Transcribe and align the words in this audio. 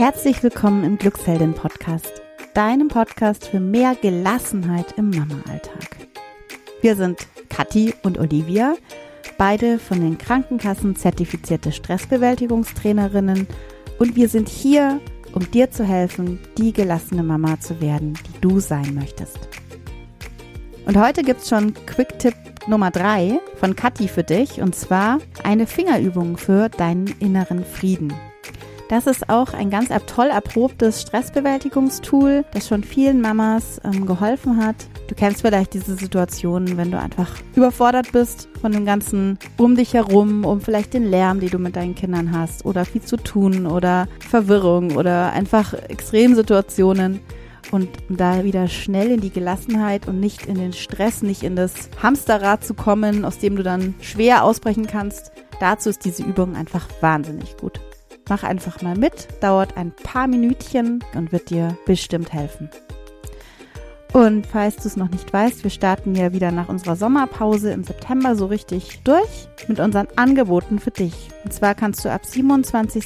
Herzlich 0.00 0.42
willkommen 0.42 0.82
im 0.82 0.96
Glücksheldin 0.96 1.52
Podcast, 1.52 2.22
deinem 2.54 2.88
Podcast 2.88 3.48
für 3.48 3.60
mehr 3.60 3.94
Gelassenheit 3.94 4.94
im 4.96 5.10
Mama-Alltag. 5.10 6.08
Wir 6.80 6.96
sind 6.96 7.26
Kathi 7.50 7.92
und 8.02 8.16
Olivia, 8.16 8.76
beide 9.36 9.78
von 9.78 10.00
den 10.00 10.16
Krankenkassen 10.16 10.96
zertifizierte 10.96 11.70
Stressbewältigungstrainerinnen 11.70 13.46
und 13.98 14.16
wir 14.16 14.30
sind 14.30 14.48
hier, 14.48 15.02
um 15.34 15.50
dir 15.50 15.70
zu 15.70 15.84
helfen, 15.84 16.40
die 16.56 16.72
gelassene 16.72 17.22
Mama 17.22 17.60
zu 17.60 17.82
werden, 17.82 18.14
die 18.14 18.40
du 18.40 18.58
sein 18.58 18.94
möchtest. 18.94 19.38
Und 20.86 20.96
heute 20.96 21.22
gibt's 21.22 21.50
schon 21.50 21.74
Quick-Tipp 21.84 22.36
Nummer 22.68 22.90
drei 22.90 23.38
von 23.56 23.76
Kathi 23.76 24.08
für 24.08 24.24
dich 24.24 24.62
und 24.62 24.74
zwar 24.74 25.18
eine 25.44 25.66
Fingerübung 25.66 26.38
für 26.38 26.70
deinen 26.70 27.08
inneren 27.20 27.66
Frieden. 27.66 28.14
Das 28.90 29.06
ist 29.06 29.30
auch 29.30 29.54
ein 29.54 29.70
ganz 29.70 29.90
toll 30.06 30.26
erprobtes 30.26 31.02
Stressbewältigungstool, 31.02 32.44
das 32.52 32.66
schon 32.66 32.82
vielen 32.82 33.20
Mamas 33.20 33.80
ähm, 33.84 34.04
geholfen 34.04 34.56
hat. 34.56 34.74
Du 35.06 35.14
kennst 35.14 35.42
vielleicht 35.42 35.74
diese 35.74 35.94
Situationen, 35.94 36.76
wenn 36.76 36.90
du 36.90 36.98
einfach 36.98 37.30
überfordert 37.54 38.10
bist 38.10 38.48
von 38.60 38.72
dem 38.72 38.84
ganzen 38.84 39.38
um 39.56 39.76
dich 39.76 39.94
herum, 39.94 40.44
um 40.44 40.60
vielleicht 40.60 40.92
den 40.92 41.08
Lärm, 41.08 41.38
den 41.38 41.50
du 41.50 41.60
mit 41.60 41.76
deinen 41.76 41.94
Kindern 41.94 42.36
hast 42.36 42.64
oder 42.64 42.84
viel 42.84 43.02
zu 43.02 43.16
tun 43.16 43.68
oder 43.68 44.08
Verwirrung 44.28 44.96
oder 44.96 45.32
einfach 45.34 45.72
Extremsituationen 45.72 47.20
und 47.70 47.88
da 48.08 48.42
wieder 48.42 48.66
schnell 48.66 49.12
in 49.12 49.20
die 49.20 49.30
Gelassenheit 49.30 50.08
und 50.08 50.18
nicht 50.18 50.46
in 50.46 50.56
den 50.56 50.72
Stress, 50.72 51.22
nicht 51.22 51.44
in 51.44 51.54
das 51.54 51.74
Hamsterrad 52.02 52.64
zu 52.64 52.74
kommen, 52.74 53.24
aus 53.24 53.38
dem 53.38 53.54
du 53.54 53.62
dann 53.62 53.94
schwer 54.00 54.42
ausbrechen 54.42 54.88
kannst. 54.88 55.30
Dazu 55.60 55.90
ist 55.90 56.04
diese 56.04 56.24
Übung 56.24 56.56
einfach 56.56 56.88
wahnsinnig 57.00 57.56
gut. 57.56 57.80
Mach 58.30 58.44
einfach 58.44 58.80
mal 58.80 58.96
mit, 58.96 59.26
dauert 59.40 59.76
ein 59.76 59.90
paar 59.90 60.28
Minütchen 60.28 61.02
und 61.14 61.32
wird 61.32 61.50
dir 61.50 61.76
bestimmt 61.84 62.32
helfen. 62.32 62.70
Und 64.12 64.46
falls 64.46 64.76
du 64.76 64.88
es 64.88 64.96
noch 64.96 65.10
nicht 65.10 65.32
weißt, 65.32 65.64
wir 65.64 65.70
starten 65.70 66.14
ja 66.14 66.32
wieder 66.32 66.52
nach 66.52 66.68
unserer 66.68 66.94
Sommerpause 66.94 67.72
im 67.72 67.82
September 67.82 68.36
so 68.36 68.46
richtig 68.46 69.00
durch 69.02 69.48
mit 69.68 69.80
unseren 69.80 70.08
Angeboten 70.14 70.78
für 70.78 70.92
dich. 70.92 71.28
Und 71.44 71.52
zwar 71.52 71.74
kannst 71.74 72.04
du 72.04 72.10
ab 72.10 72.24
27. 72.24 73.04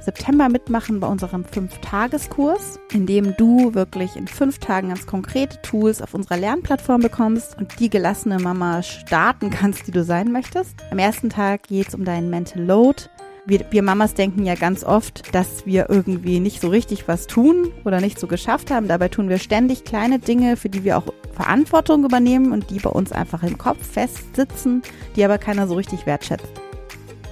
September 0.00 0.48
mitmachen 0.48 1.00
bei 1.00 1.06
unserem 1.06 1.44
5-Tageskurs, 1.44 2.78
in 2.92 3.06
dem 3.06 3.34
du 3.36 3.74
wirklich 3.74 4.14
in 4.16 4.28
fünf 4.28 4.58
Tagen 4.58 4.88
ganz 4.88 5.06
konkrete 5.06 5.60
Tools 5.62 6.02
auf 6.02 6.14
unserer 6.14 6.36
Lernplattform 6.36 7.00
bekommst 7.00 7.56
und 7.58 7.78
die 7.80 7.90
gelassene 7.90 8.38
Mama 8.38 8.82
starten 8.82 9.48
kannst, 9.50 9.86
die 9.86 9.92
du 9.92 10.04
sein 10.04 10.32
möchtest. 10.32 10.74
Am 10.90 10.98
ersten 10.98 11.30
Tag 11.30 11.64
geht 11.64 11.88
es 11.88 11.94
um 11.94 12.04
deinen 12.04 12.28
Mental 12.28 12.62
Load 12.62 13.04
wir, 13.46 13.64
wir 13.70 13.82
Mamas 13.82 14.14
denken 14.14 14.44
ja 14.44 14.54
ganz 14.54 14.84
oft, 14.84 15.34
dass 15.34 15.66
wir 15.66 15.88
irgendwie 15.88 16.40
nicht 16.40 16.60
so 16.60 16.68
richtig 16.68 17.08
was 17.08 17.26
tun 17.26 17.72
oder 17.84 18.00
nicht 18.00 18.18
so 18.18 18.26
geschafft 18.26 18.70
haben. 18.70 18.88
Dabei 18.88 19.08
tun 19.08 19.28
wir 19.28 19.38
ständig 19.38 19.84
kleine 19.84 20.18
Dinge, 20.18 20.56
für 20.56 20.68
die 20.68 20.84
wir 20.84 20.98
auch 20.98 21.06
Verantwortung 21.32 22.04
übernehmen 22.04 22.52
und 22.52 22.70
die 22.70 22.80
bei 22.80 22.90
uns 22.90 23.12
einfach 23.12 23.42
im 23.42 23.56
Kopf 23.56 23.84
festsitzen, 23.86 24.82
die 25.14 25.24
aber 25.24 25.38
keiner 25.38 25.68
so 25.68 25.74
richtig 25.74 26.06
wertschätzt. 26.06 26.48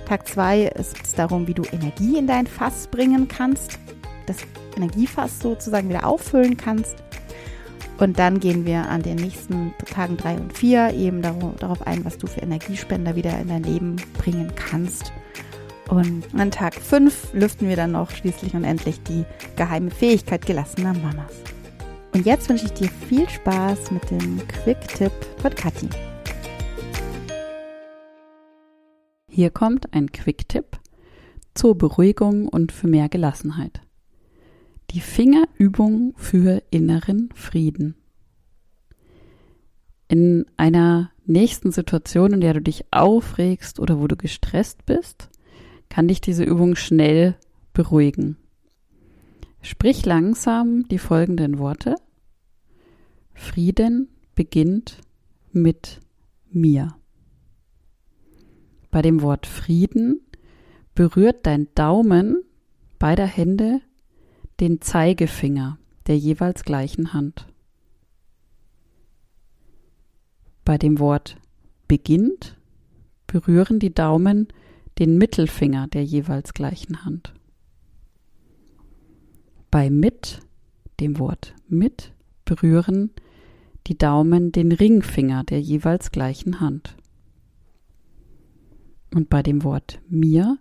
Tag 0.07 0.29
zwei 0.29 0.65
ist 0.65 0.97
es 1.03 1.15
darum, 1.15 1.47
wie 1.49 1.55
du 1.55 1.63
Energie 1.73 2.19
in 2.19 2.27
dein 2.27 2.47
Fass 2.47 2.87
bringen 2.89 3.27
kannst, 3.27 3.79
das 4.27 4.37
Energiefass 4.77 5.41
sozusagen 5.41 5.89
wieder 5.89 6.07
auffüllen 6.07 6.57
kannst. 6.57 6.97
Und 7.99 8.19
dann 8.19 8.41
gehen 8.41 8.67
wir 8.67 8.89
an 8.89 9.03
den 9.03 9.17
nächsten 9.17 9.73
Tagen 9.91 10.17
drei 10.17 10.35
und 10.35 10.53
vier 10.53 10.93
eben 10.93 11.23
darauf 11.23 11.87
ein, 11.87 12.05
was 12.05 12.19
du 12.19 12.27
für 12.27 12.41
Energiespender 12.41 13.17
wieder 13.17 13.39
in 13.39 13.49
dein 13.49 13.63
Leben 13.63 13.97
bringen 14.19 14.53
kannst. 14.57 15.13
Und 15.89 16.25
an 16.35 16.51
Tag 16.51 16.75
5 16.75 17.35
lüften 17.35 17.69
wir 17.69 17.77
dann 17.77 17.93
noch 17.93 18.11
schließlich 18.11 18.55
und 18.55 18.65
endlich 18.65 19.03
die 19.03 19.25
geheime 19.57 19.91
Fähigkeit 19.91 20.47
gelassener 20.47 20.95
Mamas. 20.95 21.33
Und 22.15 22.25
jetzt 22.25 22.49
wünsche 22.49 22.67
ich 22.67 22.73
dir 22.73 22.89
viel 22.89 23.29
Spaß 23.29 23.91
mit 23.91 24.11
dem 24.11 24.41
Quick-Tipp 24.49 25.13
von 25.43 25.55
Kathi. 25.55 25.89
Hier 29.29 29.51
kommt 29.51 29.93
ein 29.93 30.13
Quick-Tipp 30.13 30.79
zur 31.55 31.77
Beruhigung 31.77 32.49
und 32.49 32.73
für 32.73 32.87
mehr 32.87 33.09
Gelassenheit. 33.09 33.81
Die 34.91 35.01
Fingerübung 35.01 36.15
für 36.17 36.63
inneren 36.71 37.31
Frieden. 37.35 37.97
In 40.09 40.47
einer 40.57 41.11
nächsten 41.27 41.73
Situation, 41.73 42.33
in 42.33 42.41
der 42.41 42.55
du 42.55 42.61
dich 42.61 42.85
aufregst 42.93 43.81
oder 43.81 43.99
wo 44.01 44.07
du 44.07 44.17
gestresst 44.17 44.87
bist, 44.87 45.31
kann 45.95 46.09
dich 46.09 46.21
diese 46.21 46.43
Übung 46.43 46.75
schnell 46.75 47.37
beruhigen. 47.73 48.37
Sprich 49.63 50.05
langsam 50.05 50.89
die 50.89 50.99
folgenden 50.99 51.61
Worte. 51.61 51.95
Frieden 53.33 54.09
beginnt 54.35 54.99
mit 55.53 56.01
mir. 56.51 56.97
Bei 58.91 59.03
dem 59.03 59.23
Wort 59.23 59.47
Frieden 59.47 60.21
berührt 60.97 61.47
dein 61.47 61.69
Daumen 61.77 62.43
beider 62.99 63.27
Hände 63.27 63.81
den 64.59 64.81
Zeigefinger 64.81 65.79
der 66.09 66.19
jeweils 66.19 66.65
gleichen 66.65 67.13
Hand. 67.13 67.47
Bei 70.65 70.77
dem 70.77 70.99
Wort 70.99 71.37
beginnt 71.87 72.59
berühren 73.29 73.79
die 73.79 73.95
Daumen 73.95 74.49
den 74.99 75.19
Mittelfinger 75.19 75.89
der 75.89 76.05
jeweils 76.05 76.55
gleichen 76.55 77.05
Hand. 77.05 77.35
Bei 79.71 79.91
mit, 79.91 80.41
dem 81.01 81.19
Wort 81.19 81.55
mit, 81.69 82.13
berühren 82.45 83.11
die 83.87 83.99
Daumen 83.99 84.53
den 84.53 84.73
Ringfinger 84.73 85.45
der 85.45 85.61
jeweils 85.61 86.11
gleichen 86.13 86.61
Hand. 86.61 86.97
Und 89.13 89.29
bei 89.29 89.43
dem 89.43 89.63
Wort 89.63 90.01
mir 90.09 90.59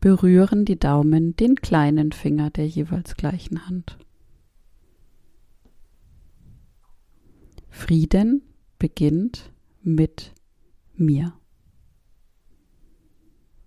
berühren 0.00 0.64
die 0.64 0.78
Daumen 0.78 1.36
den 1.36 1.56
kleinen 1.56 2.12
Finger 2.12 2.50
der 2.50 2.66
jeweils 2.66 3.16
gleichen 3.16 3.66
Hand. 3.66 3.98
Frieden 7.68 8.42
beginnt 8.78 9.52
mit 9.82 10.32
mir. 10.94 11.37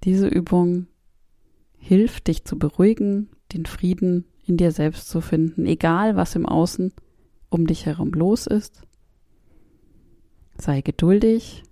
Diese 0.04 0.28
Übung 0.28 0.88
hilft 1.78 2.28
dich 2.28 2.44
zu 2.44 2.58
beruhigen, 2.58 3.30
den 3.54 3.68
Frieden 3.68 4.26
in 4.46 4.58
dir 4.58 4.72
selbst 4.72 5.10
zu 5.10 5.22
finden, 5.22 5.68
egal 5.68 6.16
was 6.16 6.36
im 6.36 6.48
Außen 6.48 6.92
um 7.50 7.68
dich 7.68 7.86
herum 7.86 8.12
los 8.12 8.48
ist. 8.48 8.82
Sei 10.58 10.82
geduldig 10.82 11.64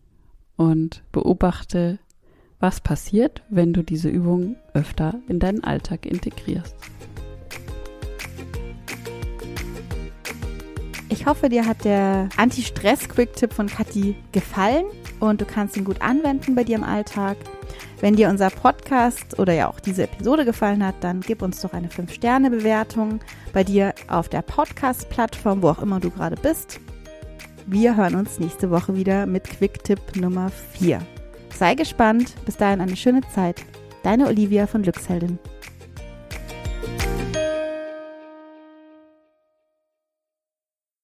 und 0.58 1.04
beobachte, 1.12 1.98
was 2.60 2.82
passiert, 2.82 3.42
wenn 3.50 3.74
du 3.74 3.84
diese 3.84 4.10
Übung 4.10 4.58
öfter 4.74 5.20
in 5.28 5.40
deinen 5.40 5.64
Alltag 5.64 6.06
integrierst. 6.06 6.76
Ich 11.10 11.26
hoffe, 11.26 11.50
dir 11.50 11.66
hat 11.66 11.84
der 11.84 12.30
Anti-Stress-Quick-Tipp 12.38 13.54
von 13.54 13.68
Kathi 13.68 14.16
gefallen 14.32 14.86
und 15.20 15.42
du 15.42 15.46
kannst 15.46 15.76
ihn 15.76 15.84
gut 15.84 16.02
anwenden 16.02 16.54
bei 16.54 16.64
dir 16.64 16.76
im 16.76 16.84
Alltag. 16.84 17.38
Wenn 18.02 18.16
dir 18.16 18.30
unser 18.30 18.50
Podcast 18.50 19.40
oder 19.40 19.52
ja 19.54 19.70
auch 19.70 19.82
diese 19.82 20.04
Episode 20.04 20.46
gefallen 20.46 20.86
hat, 20.86 20.96
dann 21.02 21.20
gib 21.20 21.42
uns 21.42 21.60
doch 21.62 21.74
eine 21.74 21.90
5-Sterne-Bewertung 21.90 23.20
bei 23.52 23.66
dir 23.66 23.94
auf 24.08 24.30
der 24.30 24.42
Podcast-Plattform, 24.42 25.62
wo 25.62 25.70
auch 25.70 25.82
immer 25.82 26.00
du 26.00 26.10
gerade 26.10 26.38
bist. 26.38 26.80
Wir 27.66 27.98
hören 27.98 28.16
uns 28.16 28.40
nächste 28.40 28.72
Woche 28.72 28.96
wieder 28.96 29.26
mit 29.26 29.44
Quick-Tipp 29.44 30.16
Nummer 30.16 30.50
4. 30.50 31.00
Sei 31.54 31.76
gespannt. 31.76 32.36
Bis 32.46 32.56
dahin 32.56 32.80
eine 32.80 32.96
schöne 32.96 33.22
Zeit. 33.36 33.66
Deine 34.04 34.28
Olivia 34.28 34.66
von 34.66 34.82
Glücksheldin. 34.82 35.38